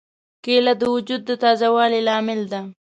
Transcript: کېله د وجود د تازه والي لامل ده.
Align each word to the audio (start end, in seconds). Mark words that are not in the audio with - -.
کېله 0.43 0.73
د 0.81 0.83
وجود 0.95 1.21
د 1.25 1.31
تازه 1.43 1.67
والي 1.75 1.99
لامل 2.07 2.41
ده. 2.51 2.61